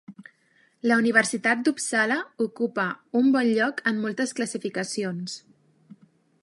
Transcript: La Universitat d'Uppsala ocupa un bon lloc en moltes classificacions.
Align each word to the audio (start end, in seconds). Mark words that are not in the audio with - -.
La 0.91 0.95
Universitat 1.01 1.61
d'Uppsala 1.67 2.17
ocupa 2.47 2.87
un 3.21 3.31
bon 3.37 3.51
lloc 3.59 3.83
en 3.93 4.01
moltes 4.07 4.35
classificacions. 4.41 5.39